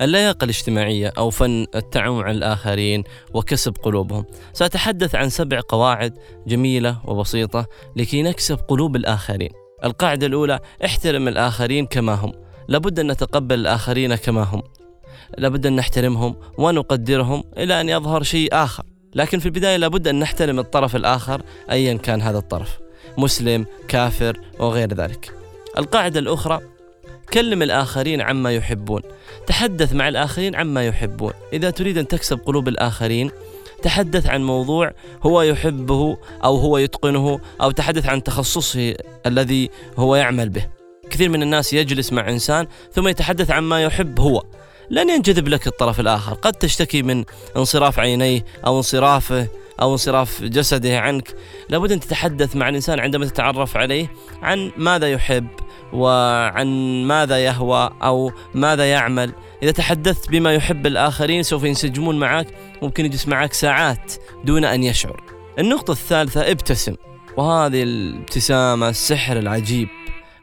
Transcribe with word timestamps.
اللياقة 0.00 0.44
الاجتماعية 0.44 1.12
أو 1.18 1.30
فن 1.30 1.66
التعامل 1.74 2.16
مع 2.22 2.30
الآخرين 2.30 3.04
وكسب 3.34 3.76
قلوبهم. 3.82 4.24
سأتحدث 4.52 5.14
عن 5.14 5.28
سبع 5.28 5.60
قواعد 5.68 6.18
جميلة 6.46 6.98
وبسيطة 7.04 7.66
لكي 7.96 8.22
نكسب 8.22 8.58
قلوب 8.68 8.96
الآخرين. 8.96 9.50
القاعدة 9.84 10.26
الأولى 10.26 10.60
احترم 10.84 11.28
الآخرين 11.28 11.86
كما 11.86 12.14
هم. 12.14 12.32
لابد 12.68 13.00
أن 13.00 13.10
نتقبل 13.10 13.54
الآخرين 13.54 14.14
كما 14.14 14.42
هم. 14.42 14.62
لابد 15.38 15.66
أن 15.66 15.76
نحترمهم 15.76 16.36
ونقدرهم 16.58 17.44
إلى 17.56 17.80
أن 17.80 17.88
يظهر 17.88 18.22
شيء 18.22 18.48
آخر. 18.52 18.84
لكن 19.14 19.38
في 19.38 19.46
البداية 19.46 19.76
لابد 19.76 20.08
أن 20.08 20.18
نحترم 20.18 20.58
الطرف 20.58 20.96
الآخر 20.96 21.42
أيا 21.70 21.94
كان 21.94 22.22
هذا 22.22 22.38
الطرف. 22.38 22.78
مسلم 23.18 23.66
كافر 23.88 24.40
وغير 24.58 24.94
ذلك. 24.94 25.32
القاعدة 25.78 26.20
الأخرى 26.20 26.60
كلم 27.32 27.62
الآخرين 27.62 28.20
عما 28.20 28.52
يحبون. 28.52 29.02
تحدث 29.46 29.92
مع 29.92 30.08
الآخرين 30.08 30.54
عما 30.54 30.86
يحبون. 30.86 31.32
إذا 31.52 31.70
تريد 31.70 31.98
أن 31.98 32.08
تكسب 32.08 32.38
قلوب 32.38 32.68
الآخرين 32.68 33.30
تحدث 33.82 34.26
عن 34.26 34.44
موضوع 34.44 34.92
هو 35.22 35.42
يحبه 35.42 36.16
أو 36.44 36.56
هو 36.56 36.78
يتقنه 36.78 37.40
أو 37.62 37.70
تحدث 37.70 38.06
عن 38.06 38.22
تخصصه 38.22 38.94
الذي 39.26 39.70
هو 39.96 40.16
يعمل 40.16 40.48
به. 40.48 40.66
كثير 41.10 41.28
من 41.28 41.42
الناس 41.42 41.72
يجلس 41.72 42.12
مع 42.12 42.28
إنسان 42.28 42.66
ثم 42.92 43.08
يتحدث 43.08 43.50
عن 43.50 43.62
ما 43.62 43.82
يحب 43.82 44.20
هو. 44.20 44.42
لن 44.90 45.10
ينجذب 45.10 45.48
لك 45.48 45.66
الطرف 45.66 46.00
الآخر. 46.00 46.34
قد 46.34 46.52
تشتكي 46.52 47.02
من 47.02 47.24
انصراف 47.56 47.98
عينيه 47.98 48.44
أو 48.66 48.76
انصرافه 48.76 49.46
أو 49.80 49.92
انصراف 49.92 50.42
جسده 50.42 50.98
عنك. 50.98 51.34
لابد 51.68 51.92
أن 51.92 52.00
تتحدث 52.00 52.56
مع 52.56 52.68
الإنسان 52.68 53.00
عندما 53.00 53.26
تتعرف 53.26 53.76
عليه 53.76 54.12
عن 54.42 54.72
ماذا 54.76 55.10
يحب 55.10 55.46
وعن 55.92 56.66
ماذا 57.04 57.44
يهوى 57.44 57.90
أو 58.02 58.32
ماذا 58.54 58.90
يعمل. 58.90 59.32
إذا 59.62 59.70
تحدثت 59.70 60.30
بما 60.30 60.54
يحب 60.54 60.86
الآخرين 60.86 61.42
سوف 61.42 61.64
ينسجمون 61.64 62.18
معك 62.18 62.46
ممكن 62.82 63.04
يجلس 63.04 63.28
معك 63.28 63.52
ساعات 63.52 64.12
دون 64.44 64.64
أن 64.64 64.82
يشعر. 64.82 65.22
النقطة 65.58 65.92
الثالثة 65.92 66.50
ابتسم. 66.50 66.94
وهذه 67.36 67.82
الابتسامة 67.82 68.88
السحر 68.88 69.38
العجيب. 69.38 69.88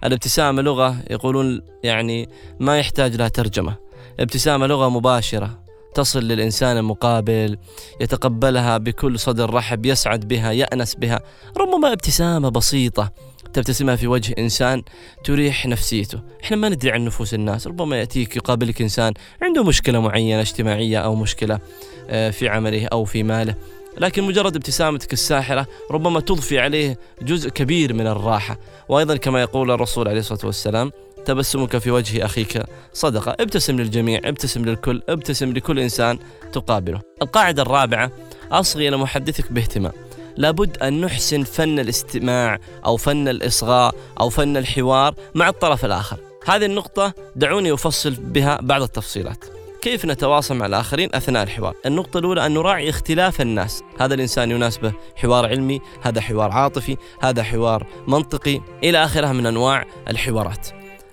الابتسامة 0.03 0.61
لغة 0.61 0.95
يقولون 1.09 1.61
يعني 1.83 2.29
ما 2.59 2.79
يحتاج 2.79 3.15
لها 3.15 3.27
ترجمة. 3.27 3.75
ابتسامة 4.19 4.67
لغة 4.67 4.89
مباشرة 4.89 5.67
تصل 5.95 6.19
للإنسان 6.19 6.77
المقابل 6.77 7.57
يتقبلها 8.01 8.77
بكل 8.77 9.19
صدر 9.19 9.53
رحب 9.53 9.85
يسعد 9.85 10.27
بها 10.27 10.51
يأنس 10.51 10.95
بها. 10.95 11.19
ربما 11.57 11.93
ابتسامة 11.93 12.49
بسيطة 12.49 13.11
تبتسمها 13.57 13.95
في 13.95 14.07
وجه 14.07 14.35
إنسان 14.39 14.83
تريح 15.23 15.65
نفسيته. 15.65 16.19
إحنا 16.43 16.57
ما 16.57 16.69
ندري 16.69 16.91
عن 16.91 17.05
نفوس 17.05 17.33
الناس 17.33 17.67
ربما 17.67 17.99
يأتيك 17.99 18.35
يقابلك 18.35 18.81
إنسان 18.81 19.13
عنده 19.41 19.63
مشكلة 19.63 19.99
معينة 20.01 20.41
اجتماعية 20.41 20.97
أو 20.97 21.15
مشكلة 21.15 21.59
آه، 22.09 22.29
في 22.29 22.49
عمله 22.49 22.85
أو 22.85 23.05
في 23.05 23.23
ماله. 23.23 23.55
لكن 23.97 24.23
مجرد 24.23 24.55
ابتسامتك 24.55 25.13
الساحرة 25.13 25.67
ربما 25.91 26.19
تضفي 26.19 26.59
عليه 26.59 26.99
جزء 27.21 27.49
كبير 27.49 27.93
من 27.93 28.07
الراحة. 28.07 28.59
وأيضا 28.89 29.17
كما 29.17 29.41
يقول 29.41 29.71
الرسول 29.71 30.07
عليه 30.07 30.19
الصلاة 30.19 30.45
والسلام 30.45 30.91
تبسمك 31.25 31.77
في 31.77 31.91
وجه 31.91 32.25
أخيك 32.25 32.63
صدقة. 32.93 33.35
ابتسم 33.39 33.79
للجميع 33.79 34.21
ابتسم 34.25 34.65
للكل 34.65 35.01
ابتسم 35.09 35.53
لكل 35.53 35.79
إنسان 35.79 36.19
تقابله. 36.53 37.01
القاعدة 37.21 37.61
الرابعة 37.61 38.11
أصغي 38.51 38.87
إلى 38.87 38.97
محدثك 38.97 39.51
باهتمام. 39.51 40.06
لابد 40.37 40.77
أن 40.77 41.01
نحسن 41.01 41.43
فن 41.43 41.79
الاستماع 41.79 42.59
أو 42.85 42.97
فن 42.97 43.27
الإصغاء 43.27 43.95
أو 44.19 44.29
فن 44.29 44.57
الحوار 44.57 45.13
مع 45.35 45.49
الطرف 45.49 45.85
الآخر. 45.85 46.17
هذه 46.45 46.65
النقطة 46.65 47.13
دعوني 47.35 47.73
أفصل 47.73 48.11
بها 48.11 48.59
بعض 48.61 48.81
التفصيلات. 48.81 49.45
كيف 49.81 50.05
نتواصل 50.05 50.55
مع 50.55 50.65
الآخرين 50.65 51.09
أثناء 51.13 51.43
الحوار؟ 51.43 51.75
النقطة 51.85 52.17
الأولى 52.17 52.45
أن 52.45 52.53
نراعي 52.53 52.89
اختلاف 52.89 53.41
الناس. 53.41 53.83
هذا 53.99 54.13
الإنسان 54.13 54.51
يناسبه 54.51 54.93
حوار 55.15 55.45
علمي 55.45 55.81
هذا 56.01 56.21
حوار 56.21 56.51
عاطفي 56.51 56.97
هذا 57.21 57.43
حوار 57.43 57.85
منطقي 58.07 58.61
إلى 58.83 59.03
آخره 59.03 59.31
من 59.31 59.45
أنواع 59.45 59.85
الحوارات. 60.07 60.67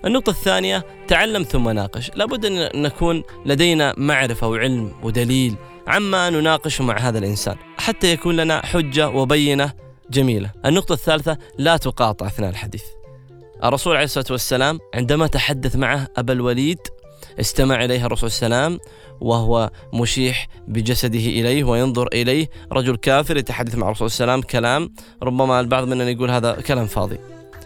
النقطة 0.05 0.31
الثانية 0.31 0.85
تعلم 1.09 1.43
ثم 1.43 1.69
ناقش. 1.69 2.11
لابد 2.15 2.45
أن 2.45 2.83
نكون 2.83 3.23
لدينا 3.47 3.95
معرفة 3.97 4.49
وعلم 4.49 4.93
ودليل 5.03 5.57
عما 5.87 6.31
نناقش 6.31 6.81
مع 6.81 6.99
هذا 6.99 7.19
الإنسان 7.19 7.57
حتى 7.79 8.13
يكون 8.13 8.37
لنا 8.37 8.67
حجة 8.67 9.09
وبينة 9.09 9.73
جميلة. 10.11 10.51
النقطة 10.67 10.93
الثالثة 10.93 11.39
لا 11.59 11.77
تقاطع 11.77 12.27
أثناء 12.27 12.51
الحديث. 12.51 12.83
الرسول 13.65 13.95
عليه 13.95 14.05
الصلاة 14.05 14.27
والسلام 14.31 14.79
عندما 14.95 15.27
تحدث 15.27 15.77
معه 15.77 16.09
أبا 16.17 16.33
الوليد 16.33 16.79
استمع 17.41 17.85
إليه 17.85 18.07
الرسول 18.07 18.27
وسلم 18.27 18.79
وهو 19.21 19.71
مشيح 19.93 20.49
بجسده 20.69 21.19
إليه 21.19 21.65
وينظر 21.65 22.09
إليه 22.13 22.49
رجل 22.73 22.97
كافر 22.97 23.37
يتحدث 23.37 23.75
مع 23.75 23.87
الرسول 23.87 24.07
وسلم 24.07 24.41
كلام 24.41 24.93
ربما 25.23 25.61
البعض 25.61 25.89
مننا 25.89 26.11
يقول 26.11 26.31
هذا 26.31 26.53
كلام 26.53 26.87
فاضي. 26.87 27.19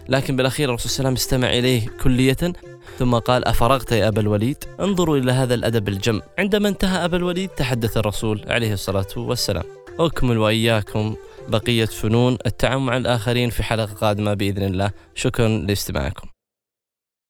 لكن 0.09 0.37
بالأخير 0.37 0.69
الرسول 0.69 0.91
وسلم 0.91 1.12
استمع 1.12 1.49
إليه 1.49 1.87
كلية 2.03 2.37
ثم 2.99 3.15
قال 3.19 3.44
أفرغت 3.44 3.93
يا 3.93 4.09
أبا 4.09 4.21
الوليد؟ 4.21 4.65
انظروا 4.81 5.19
إلى 5.19 5.32
هذا 5.32 5.54
الأدب 5.54 5.88
الجم. 5.88 6.21
عندما 6.38 6.69
انتهى 6.69 7.04
أبا 7.04 7.16
الوليد 7.16 7.49
تحدث 7.49 7.97
الرسول 7.97 8.44
عليه 8.49 8.72
الصلاة 8.72 9.06
والسلام. 9.16 9.65
أكمل 9.99 10.38
وإياكم 10.38 11.16
بقية 11.49 11.84
فنون 11.84 12.38
التعامل 12.47 12.82
مع 12.82 12.97
الآخرين 12.97 13.50
في 13.50 13.62
حلقة 13.62 13.94
قادمة 13.94 14.34
بإذن 14.34 14.62
الله. 14.62 14.91
شكرا 15.15 15.49
لاستماعكم. 15.49 16.38